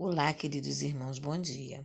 [0.00, 1.84] Olá, queridos irmãos, bom dia.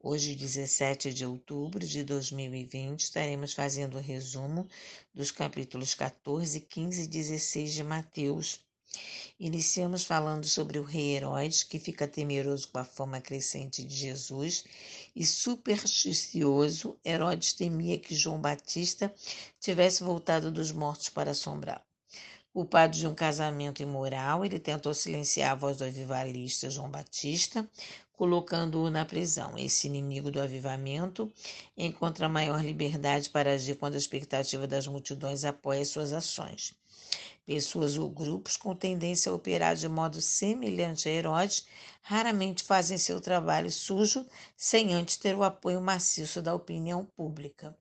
[0.00, 4.68] Hoje, 17 de outubro de 2020, estaremos fazendo o um resumo
[5.12, 8.60] dos capítulos 14, 15 e 16 de Mateus.
[9.40, 14.62] Iniciamos falando sobre o rei Herodes, que fica temeroso com a fama crescente de Jesus,
[15.16, 19.12] e supersticioso, Herodes temia que João Batista
[19.58, 21.87] tivesse voltado dos mortos para assombrá-lo.
[22.52, 27.68] Culpado de um casamento imoral, ele tentou silenciar a voz do avivalista João Batista,
[28.12, 29.56] colocando-o na prisão.
[29.56, 31.32] Esse inimigo do avivamento
[31.76, 36.74] encontra maior liberdade para agir quando a expectativa das multidões apoia suas ações.
[37.46, 41.66] Pessoas ou grupos com tendência a operar de modo semelhante a Herodes
[42.02, 44.26] raramente fazem seu trabalho sujo
[44.56, 47.76] sem antes ter o apoio maciço da opinião pública.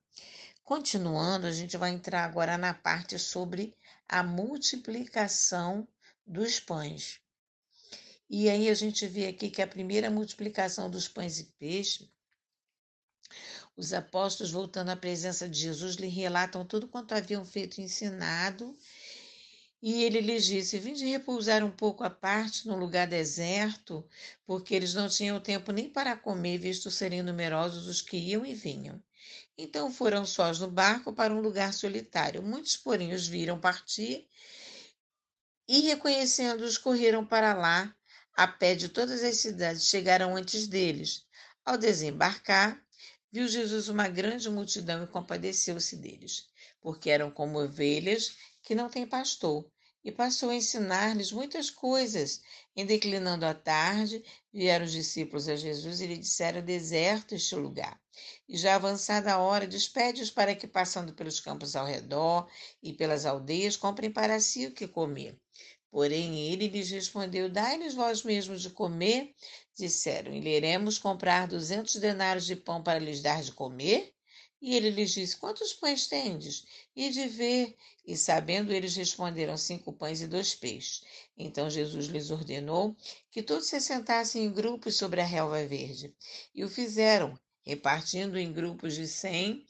[0.64, 3.73] Continuando, a gente vai entrar agora na parte sobre
[4.08, 5.88] a multiplicação
[6.26, 7.20] dos pães.
[8.30, 12.10] E aí a gente vê aqui que a primeira multiplicação dos pães e peixes,
[13.76, 18.76] os apóstolos, voltando à presença de Jesus, lhe relatam tudo quanto haviam feito e ensinado.
[19.81, 24.03] E ele lhes disse: Vinde repousar um pouco à parte no lugar deserto,
[24.46, 28.53] porque eles não tinham tempo nem para comer, visto serem numerosos os que iam e
[28.56, 29.02] vinham.
[29.58, 32.44] Então foram sós no barco para um lugar solitário.
[32.44, 34.27] Muitos, porém, os viram partir
[35.67, 37.94] e, reconhecendo-os, correram para lá,
[38.33, 41.25] a pé de todas as cidades, chegaram antes deles.
[41.66, 42.80] Ao desembarcar,
[43.31, 46.47] viu Jesus uma grande multidão e compadeceu-se deles,
[46.80, 49.69] porque eram como ovelhas que não têm pastor
[50.08, 52.41] e passou a ensinar-lhes muitas coisas.
[52.73, 58.00] Em declinando a tarde, vieram os discípulos a Jesus e lhe disseram: Deserto este lugar.
[58.47, 62.50] E já avançada a hora, despede-os para que, passando pelos campos ao redor
[62.81, 65.38] e pelas aldeias, comprem para si o que comer.
[65.91, 69.35] Porém, ele lhes respondeu: Dai-lhes vós mesmos de comer.
[69.75, 74.13] Disseram: E iremos comprar duzentos denários de pão para lhes dar de comer?
[74.61, 76.66] E ele lhes disse: Quantos pães tendes?
[76.95, 77.75] E de ver.
[78.06, 81.03] E sabendo, eles responderam: Cinco pães e dois peixes.
[81.38, 82.96] Então Jesus lhes ordenou
[83.29, 86.13] que todos se sentassem em grupos sobre a relva verde.
[86.56, 89.66] E o fizeram, repartindo em grupos de cem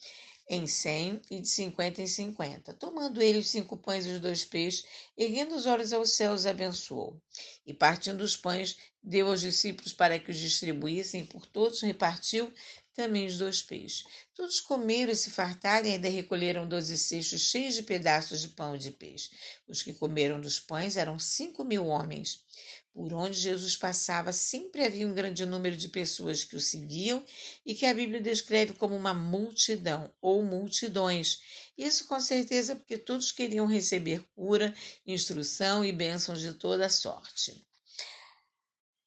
[0.50, 2.74] em cem e de cinquenta em cinquenta.
[2.74, 4.86] Tomando ele os cinco pães e os dois peixes,
[5.18, 7.22] erguendo os olhos aos céus, abençoou.
[7.66, 12.54] E partindo os pães, deu aos discípulos para que os distribuíssem, por todos repartiu
[12.98, 14.04] também os dois peixes.
[14.34, 18.76] Todos comeram e se fartaram e ainda recolheram doze cestos cheios de pedaços de pão
[18.76, 19.30] e de peixe.
[19.68, 22.44] Os que comeram dos pães eram cinco mil homens.
[22.92, 27.24] Por onde Jesus passava, sempre havia um grande número de pessoas que o seguiam
[27.64, 31.40] e que a Bíblia descreve como uma multidão ou multidões.
[31.78, 34.74] Isso com certeza porque todos queriam receber cura,
[35.06, 37.64] instrução e bênçãos de toda sorte.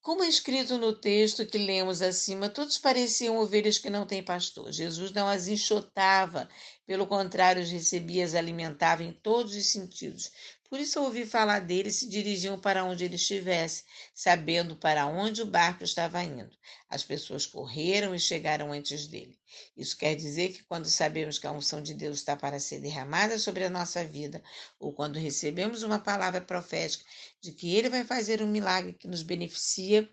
[0.03, 4.73] Como é escrito no texto que lemos acima, todos pareciam ovelhas que não têm pastor.
[4.73, 6.49] Jesus não as enxotava,
[6.87, 10.33] pelo contrário, os recebia, as alimentava em todos os sentidos.
[10.71, 13.83] Por isso, ao ouvir falar dele, se dirigiam para onde ele estivesse,
[14.15, 16.57] sabendo para onde o barco estava indo.
[16.89, 19.37] As pessoas correram e chegaram antes dele.
[19.77, 23.37] Isso quer dizer que quando sabemos que a unção de Deus está para ser derramada
[23.37, 24.41] sobre a nossa vida,
[24.79, 27.05] ou quando recebemos uma palavra profética
[27.41, 30.09] de que ele vai fazer um milagre que nos beneficia,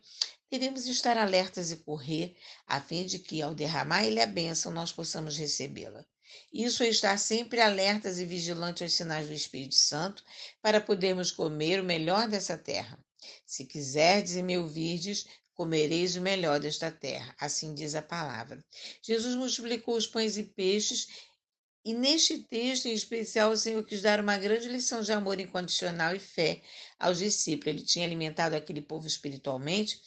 [0.50, 2.36] devemos estar alertas e correr,
[2.66, 6.04] a fim de que, ao derramar ele a bênção, nós possamos recebê-la.
[6.52, 10.24] Isso é estar sempre alertas e vigilantes aos sinais do Espírito Santo
[10.62, 12.98] para podermos comer o melhor dessa terra.
[13.46, 17.36] Se quiserdes e me ouvirdes, comereis o melhor desta terra.
[17.40, 18.64] Assim diz a palavra.
[19.02, 21.08] Jesus multiplicou os pães e peixes
[21.88, 26.14] e neste texto em especial, o Senhor quis dar uma grande lição de amor incondicional
[26.14, 26.62] e fé
[27.00, 27.68] aos discípulos.
[27.68, 29.98] Ele tinha alimentado aquele povo espiritualmente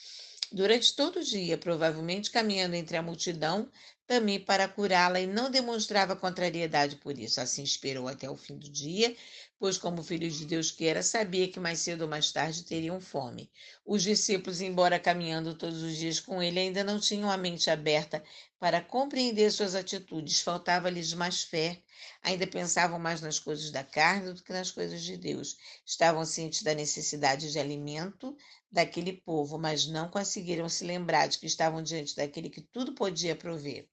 [0.53, 3.67] durante todo o dia, provavelmente caminhando entre a multidão,
[4.11, 7.41] também para curá-la e não demonstrava contrariedade por isso.
[7.41, 9.15] Assim esperou até o fim do dia,
[9.57, 13.01] pois, como filho de Deus que era, sabia que mais cedo ou mais tarde teriam
[13.01, 13.49] fome.
[13.87, 18.21] Os discípulos, embora caminhando todos os dias com ele, ainda não tinham a mente aberta
[18.59, 21.81] para compreender suas atitudes, faltava-lhes mais fé.
[22.21, 25.57] Ainda pensavam mais nas coisas da carne do que nas coisas de Deus.
[25.87, 28.37] Estavam cientes da necessidade de alimento
[28.71, 33.37] daquele povo, mas não conseguiram se lembrar de que estavam diante daquele que tudo podia
[33.37, 33.89] prover.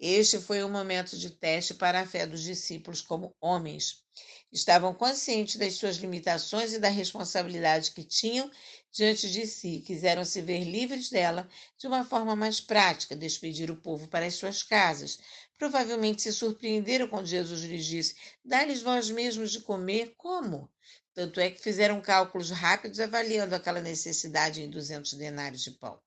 [0.00, 4.04] Este foi um momento de teste para a fé dos discípulos como homens.
[4.52, 8.48] Estavam conscientes das suas limitações e da responsabilidade que tinham
[8.92, 9.80] diante de si.
[9.80, 14.34] Quiseram se ver livres dela de uma forma mais prática, despedir o povo para as
[14.34, 15.18] suas casas.
[15.58, 18.14] Provavelmente se surpreenderam quando Jesus lhes disse:
[18.44, 20.14] Dá-lhes vós mesmos de comer.
[20.16, 20.70] Como?
[21.12, 26.00] Tanto é que fizeram cálculos rápidos avaliando aquela necessidade em 200 denários de pão.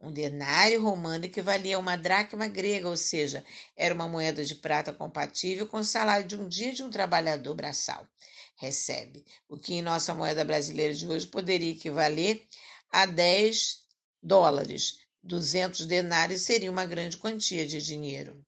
[0.00, 3.44] Um denário romano equivalia a uma dracma grega, ou seja,
[3.76, 7.54] era uma moeda de prata compatível com o salário de um dia de um trabalhador
[7.54, 8.08] braçal.
[8.56, 12.46] Recebe, o que em nossa moeda brasileira de hoje poderia equivaler
[12.90, 13.84] a 10
[14.22, 14.98] dólares.
[15.22, 18.42] 200 denários seria uma grande quantia de dinheiro.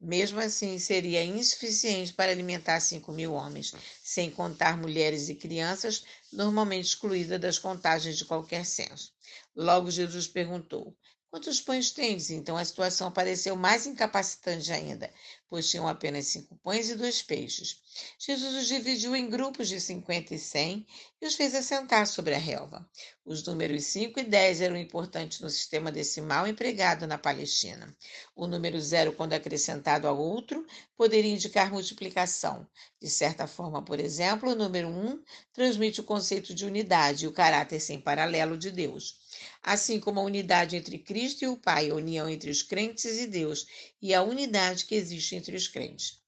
[0.00, 6.86] Mesmo assim, seria insuficiente para alimentar 5 mil homens, sem contar mulheres e crianças, normalmente
[6.86, 9.12] excluídas das contagens de qualquer censo.
[9.54, 10.96] Logo, Jesus perguntou:
[11.30, 12.28] Quantos pães tendes?
[12.30, 15.08] Então a situação pareceu mais incapacitante ainda,
[15.48, 17.80] pois tinham apenas cinco pães e dois peixes.
[18.18, 20.84] Jesus os dividiu em grupos de cinquenta e cem
[21.22, 22.84] e os fez assentar sobre a relva.
[23.24, 27.96] Os números 5 e 10 eram importantes no sistema decimal empregado na Palestina.
[28.34, 30.66] O número zero, quando acrescentado a outro,
[30.96, 32.66] poderia indicar multiplicação.
[33.00, 35.22] De certa forma, por exemplo, o número 1 um
[35.52, 39.19] transmite o conceito de unidade e o caráter sem paralelo de Deus
[39.62, 43.26] assim como a unidade entre Cristo e o Pai, a união entre os crentes e
[43.26, 43.66] Deus
[44.00, 46.20] e a unidade que existe entre os crentes.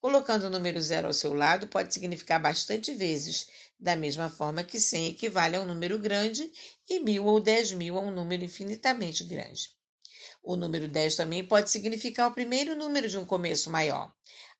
[0.00, 3.48] Colocando o número zero ao seu lado pode significar bastante vezes,
[3.78, 6.50] da mesma forma que 100 equivale a um número grande
[6.88, 9.70] e mil ou dez mil a um número infinitamente grande.
[10.42, 14.12] O número 10 também pode significar o primeiro número de um começo maior,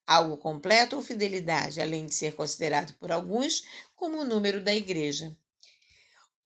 [0.06, 3.62] algo completo ou fidelidade, além de ser considerado por alguns
[3.94, 5.36] como o número da igreja.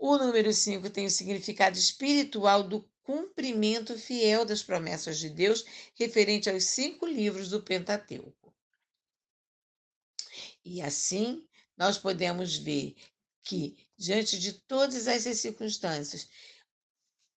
[0.05, 5.65] O número 5 tem o significado espiritual do cumprimento fiel das promessas de Deus
[5.95, 8.53] referente aos cinco livros do Pentateuco.
[10.65, 11.47] E assim,
[11.77, 12.97] nós podemos ver
[13.45, 16.29] que, diante de todas essas circunstâncias,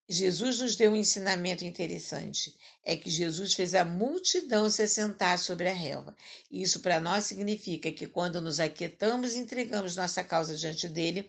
[0.08, 2.56] Jesus nos deu um ensinamento interessante.
[2.84, 6.16] É que Jesus fez a multidão se assentar sobre a relva.
[6.52, 11.28] Isso para nós significa que quando nos aquietamos e entregamos nossa causa diante dele,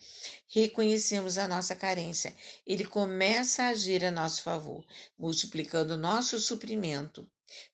[0.49, 2.35] reconhecemos a nossa carência.
[2.67, 4.85] Ele começa a agir a nosso favor,
[5.19, 7.27] multiplicando nosso suprimento.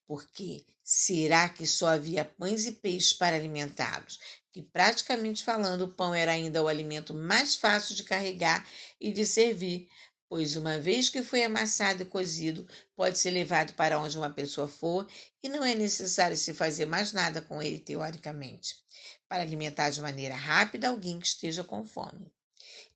[0.07, 4.21] Porque será que só havia pães e peixes para alimentá-los?
[4.53, 8.69] Que praticamente falando, o pão era ainda o alimento mais fácil de carregar
[9.01, 9.89] e de servir
[10.33, 14.67] pois uma vez que foi amassado e cozido, pode ser levado para onde uma pessoa
[14.67, 15.07] for
[15.43, 18.77] e não é necessário se fazer mais nada com ele teoricamente,
[19.29, 22.33] para alimentar de maneira rápida alguém que esteja com fome.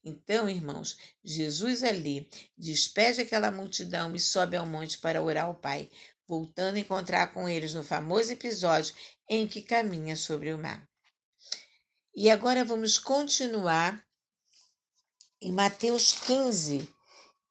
[0.02, 5.90] Então, irmãos, Jesus ali despede aquela multidão e sobe ao monte para orar ao Pai,
[6.26, 8.94] voltando a encontrar com eles no famoso episódio
[9.28, 10.88] em que caminha sobre o mar.
[12.14, 14.02] E agora vamos continuar
[15.38, 16.95] em Mateus 15,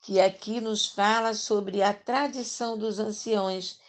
[0.06, 3.80] que aqui nos fala sobre a tradição dos anciões,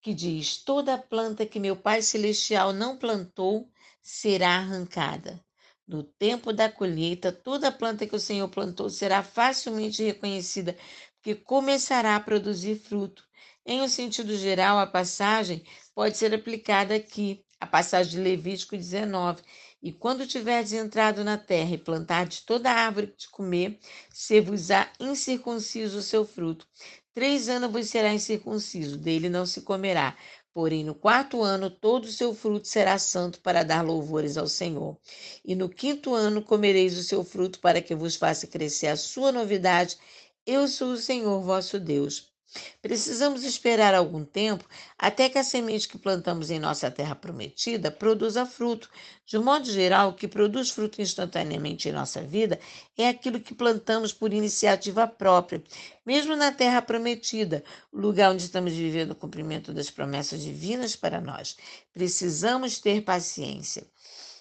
[0.00, 3.68] que diz: toda planta que meu Pai Celestial não plantou
[4.00, 5.44] será arrancada.
[5.88, 10.76] No tempo da colheita, toda planta que o Senhor plantou será facilmente reconhecida,
[11.16, 13.24] porque começará a produzir fruto.
[13.66, 19.42] Em um sentido geral, a passagem pode ser aplicada aqui, a passagem de Levítico 19,
[19.82, 23.78] e quando tiverdes entrado na terra e plantardes toda árvore de comer,
[24.10, 26.66] se-vos-á incircunciso o seu fruto.
[27.14, 30.16] Três anos vos será incircunciso, dele não se comerá.
[30.52, 34.98] Porém, no quarto ano, todo o seu fruto será santo para dar louvores ao Senhor.
[35.44, 39.30] E no quinto ano comereis o seu fruto para que vos faça crescer a sua
[39.32, 39.96] novidade.
[40.44, 42.29] Eu sou o Senhor vosso Deus.
[42.82, 44.64] Precisamos esperar algum tempo
[44.98, 48.90] até que a semente que plantamos em nossa terra prometida produza fruto.
[49.24, 52.58] De modo geral, o que produz fruto instantaneamente em nossa vida
[52.98, 55.62] é aquilo que plantamos por iniciativa própria,
[56.04, 61.20] mesmo na terra prometida, o lugar onde estamos vivendo o cumprimento das promessas divinas para
[61.20, 61.56] nós.
[61.92, 63.86] Precisamos ter paciência.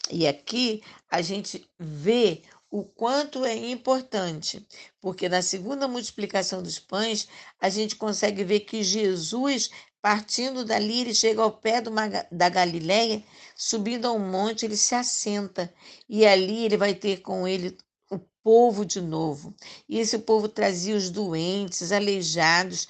[0.10, 4.66] E aqui a gente vê o quanto é importante,
[5.02, 7.28] porque na segunda multiplicação dos pães,
[7.60, 9.72] a gente consegue ver que Jesus,
[10.02, 11.92] partindo dali, ele chega ao pé do,
[12.32, 13.24] da Galileia,
[13.56, 15.74] subindo a um monte, ele se assenta,
[16.08, 17.76] e ali ele vai ter com ele
[18.12, 19.54] o povo de novo.
[19.88, 22.88] E esse povo trazia os doentes, aleijados,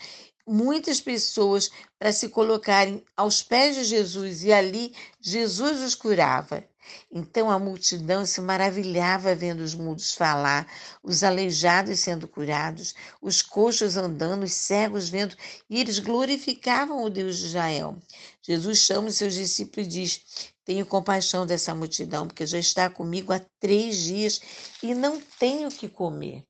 [0.49, 6.63] muitas pessoas para se colocarem aos pés de Jesus, e ali Jesus os curava.
[7.11, 10.67] Então a multidão se maravilhava vendo os mudos falar,
[11.03, 15.35] os aleijados sendo curados, os coxos andando, os cegos vendo,
[15.69, 17.95] e eles glorificavam o Deus de Israel.
[18.41, 20.21] Jesus chama os seus discípulos e diz:
[20.65, 24.41] Tenho compaixão dessa multidão, porque já está comigo há três dias
[24.81, 26.43] e não tenho o que comer.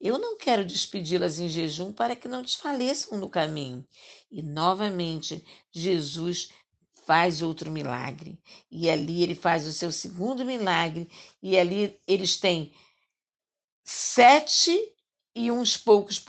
[0.00, 3.86] Eu não quero despedi-las em jejum para que não desfaleçam no caminho.
[4.30, 6.48] E novamente, Jesus
[7.04, 8.40] faz outro milagre.
[8.70, 11.10] E ali ele faz o seu segundo milagre,
[11.42, 12.72] e ali eles têm
[13.84, 14.94] sete
[15.34, 16.24] e uns poucos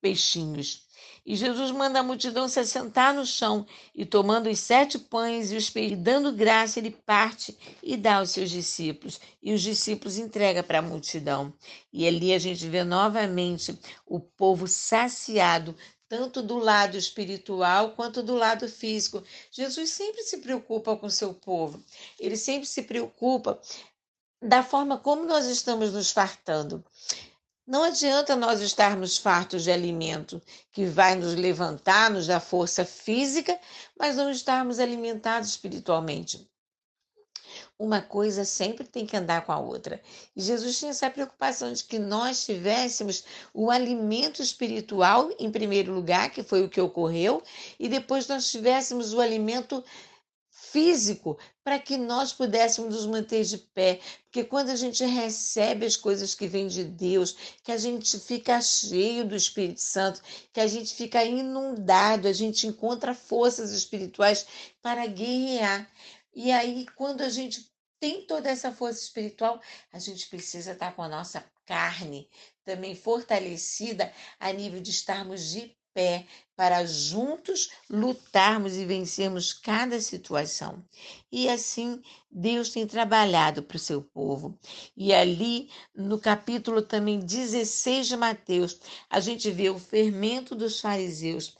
[0.00, 0.86] peixinhos.
[1.30, 5.56] E Jesus manda a multidão se assentar no chão e, tomando os sete pães e
[5.56, 9.20] os peixes, dando graça, ele parte e dá aos seus discípulos.
[9.40, 11.54] E os discípulos entrega para a multidão.
[11.92, 15.76] E ali a gente vê novamente o povo saciado,
[16.08, 19.22] tanto do lado espiritual quanto do lado físico.
[19.52, 21.80] Jesus sempre se preocupa com seu povo.
[22.18, 23.60] Ele sempre se preocupa
[24.42, 26.84] da forma como nós estamos nos fartando.
[27.70, 33.56] Não adianta nós estarmos fartos de alimento que vai nos levantar, nos dar força física,
[33.96, 36.50] mas não estarmos alimentados espiritualmente.
[37.78, 40.02] Uma coisa sempre tem que andar com a outra.
[40.34, 43.22] E Jesus tinha essa preocupação de que nós tivéssemos
[43.54, 47.40] o alimento espiritual em primeiro lugar, que foi o que ocorreu,
[47.78, 49.84] e depois nós tivéssemos o alimento
[50.72, 54.00] físico para que nós pudéssemos nos manter de pé.
[54.24, 58.60] Porque quando a gente recebe as coisas que vêm de Deus, que a gente fica
[58.60, 60.22] cheio do Espírito Santo,
[60.52, 64.46] que a gente fica inundado, a gente encontra forças espirituais
[64.80, 65.90] para guerrear.
[66.34, 69.60] E aí, quando a gente tem toda essa força espiritual,
[69.92, 72.28] a gente precisa estar com a nossa carne
[72.64, 80.84] também fortalecida a nível de estarmos de pé para juntos lutarmos e vencermos cada situação.
[81.32, 84.58] E assim Deus tem trabalhado para o seu povo.
[84.96, 88.78] E ali no capítulo também 16 de Mateus,
[89.08, 91.56] a gente vê o fermento dos fariseus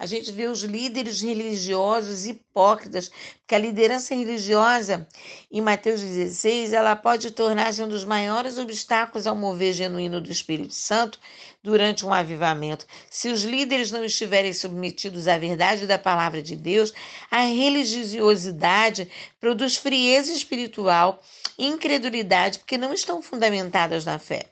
[0.00, 5.06] a gente vê os líderes religiosos hipócritas, porque a liderança religiosa,
[5.52, 10.72] em Mateus 16, ela pode tornar-se um dos maiores obstáculos ao mover genuíno do Espírito
[10.72, 11.20] Santo
[11.62, 12.86] durante um avivamento.
[13.10, 16.94] Se os líderes não estiverem submetidos à verdade da palavra de Deus,
[17.30, 19.06] a religiosidade
[19.38, 21.22] produz frieza espiritual,
[21.58, 24.49] incredulidade, porque não estão fundamentadas na fé.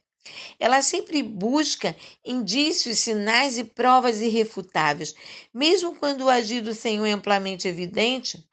[0.59, 5.15] Ela sempre busca indícios, sinais e provas irrefutáveis,
[5.53, 8.45] mesmo quando o agir do Senhor é amplamente evidente.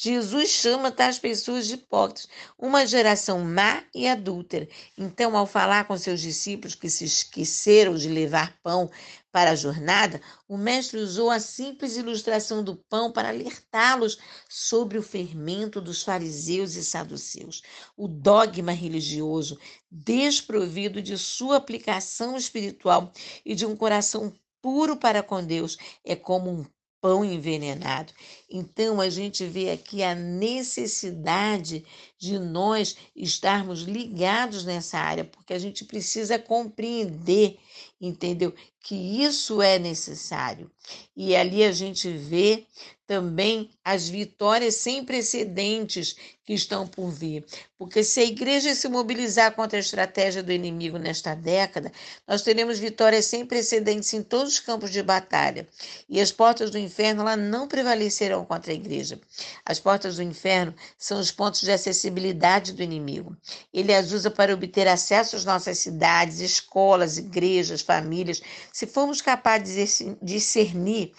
[0.00, 4.68] Jesus chama tais pessoas de hipócritas, uma geração má e adúltera.
[4.96, 8.88] Então, ao falar com seus discípulos que se esqueceram de levar pão
[9.30, 14.18] para a jornada, o mestre usou a simples ilustração do pão para alertá-los
[14.48, 17.62] sobre o fermento dos fariseus e saduceus,
[17.96, 19.58] o dogma religioso
[19.90, 23.12] desprovido de sua aplicação espiritual
[23.44, 26.66] e de um coração puro para com Deus é como um
[27.00, 28.12] pão envenenado.
[28.50, 31.84] Então, a gente vê aqui a necessidade
[32.18, 37.58] de nós estarmos ligados nessa área, porque a gente precisa compreender,
[38.00, 38.54] entendeu?
[38.82, 40.70] Que isso é necessário.
[41.16, 42.66] E ali a gente vê
[43.08, 47.42] também as vitórias sem precedentes que estão por vir.
[47.78, 51.90] Porque se a igreja se mobilizar contra a estratégia do inimigo nesta década,
[52.26, 55.66] nós teremos vitórias sem precedentes em todos os campos de batalha.
[56.06, 59.18] E as portas do inferno lá não prevalecerão contra a igreja.
[59.64, 63.34] As portas do inferno são os pontos de acessibilidade do inimigo.
[63.72, 68.42] Ele as usa para obter acesso às nossas cidades, escolas, igrejas, famílias.
[68.70, 71.14] Se formos capazes de discernir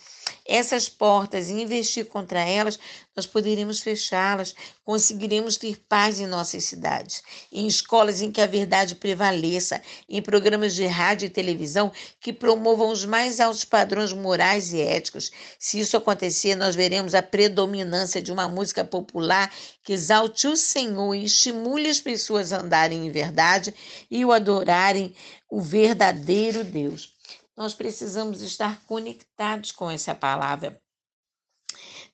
[0.45, 2.79] essas portas e investir contra elas,
[3.15, 4.55] nós poderemos fechá-las,
[4.85, 7.21] conseguiremos ter paz em nossas cidades,
[7.51, 12.89] em escolas em que a verdade prevaleça, em programas de rádio e televisão que promovam
[12.89, 15.31] os mais altos padrões morais e éticos.
[15.59, 21.13] Se isso acontecer, nós veremos a predominância de uma música popular que exalte o Senhor
[21.13, 23.73] e estimule as pessoas a andarem em verdade
[24.09, 25.13] e o adorarem
[25.49, 27.18] o verdadeiro Deus
[27.59, 30.81] nós precisamos estar conectados com essa palavra.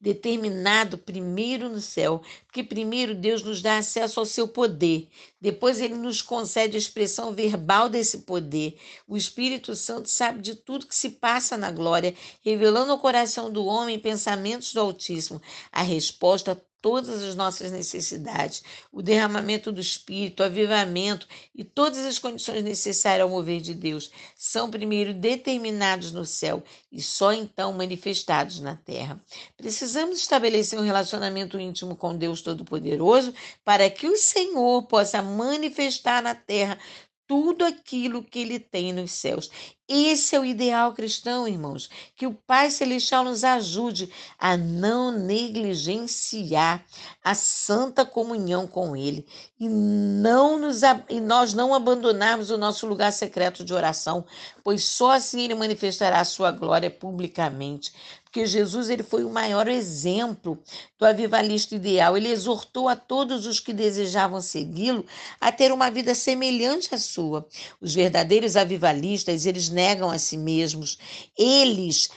[0.01, 5.07] Determinado primeiro no céu, porque primeiro Deus nos dá acesso ao seu poder,
[5.39, 8.79] depois ele nos concede a expressão verbal desse poder.
[9.07, 13.65] O Espírito Santo sabe de tudo que se passa na glória, revelando ao coração do
[13.65, 15.39] homem pensamentos do Altíssimo,
[15.71, 22.19] a resposta todas as nossas necessidades, o derramamento do Espírito, o avivamento e todas as
[22.19, 28.59] condições necessárias ao mover de Deus são primeiro determinados no céu e só então manifestados
[28.59, 29.19] na terra.
[29.57, 36.35] Precisamos estabelecer um relacionamento íntimo com Deus Todo-Poderoso para que o Senhor possa manifestar na
[36.35, 36.77] terra
[37.27, 39.49] tudo aquilo que ele tem nos céus.
[39.87, 41.89] Esse é o ideal cristão, irmãos.
[42.15, 46.83] Que o Pai Celestial nos ajude a não negligenciar
[47.23, 49.27] a santa comunhão com Ele
[49.59, 54.25] e, não nos, e nós não abandonarmos o nosso lugar secreto de oração,
[54.63, 57.93] pois só assim Ele manifestará a sua glória publicamente
[58.35, 60.61] porque Jesus ele foi o maior exemplo
[60.99, 62.17] do avivalista ideal.
[62.17, 65.05] Ele exortou a todos os que desejavam segui-lo
[65.39, 67.47] a ter uma vida semelhante à sua.
[67.79, 70.97] Os verdadeiros avivalistas, eles negam a si mesmos,
[71.37, 72.09] eles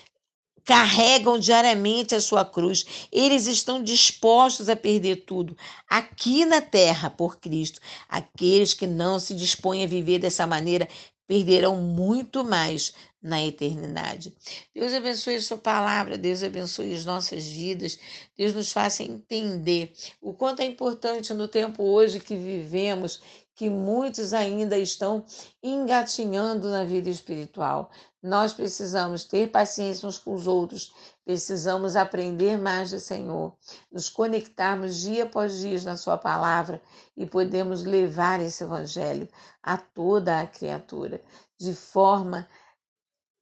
[0.64, 5.56] carregam diariamente a sua cruz, eles estão dispostos a perder tudo
[5.88, 7.78] aqui na terra por Cristo.
[8.08, 10.88] Aqueles que não se dispõem a viver dessa maneira
[11.28, 14.34] perderão muito mais na eternidade.
[14.74, 17.98] Deus abençoe a sua palavra, Deus abençoe as nossas vidas,
[18.36, 23.20] Deus nos faça entender o quanto é importante no tempo hoje que vivemos,
[23.54, 25.24] que muitos ainda estão
[25.60, 27.90] engatinhando na vida espiritual.
[28.22, 30.92] Nós precisamos ter paciência uns com os outros,
[31.24, 33.52] precisamos aprender mais do Senhor,
[33.90, 36.80] nos conectarmos dia após dia na Sua palavra
[37.16, 39.28] e podemos levar esse Evangelho
[39.62, 41.20] a toda a criatura,
[41.58, 42.48] de forma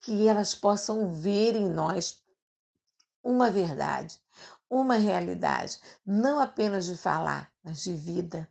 [0.06, 2.22] que elas possam ver em nós
[3.24, 4.16] uma verdade,
[4.70, 8.48] uma realidade, não apenas de falar, mas de vida.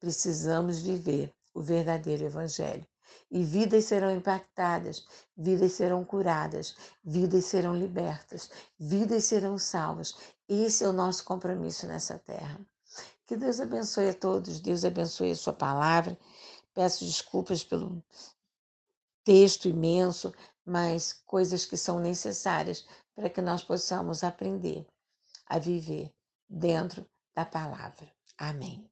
[0.00, 2.84] Precisamos viver o verdadeiro Evangelho
[3.30, 6.74] e vidas serão impactadas, vidas serão curadas,
[7.04, 10.16] vidas serão libertas, vidas serão salvas.
[10.48, 12.60] Esse é o nosso compromisso nessa terra.
[13.24, 16.18] Que Deus abençoe a todos, Deus abençoe a sua palavra.
[16.74, 18.02] Peço desculpas pelo
[19.28, 20.32] texto imenso,
[20.68, 24.86] mas coisas que são necessárias para que nós possamos aprender
[25.46, 26.12] a viver
[26.48, 28.06] dentro da palavra.
[28.36, 28.88] Amém.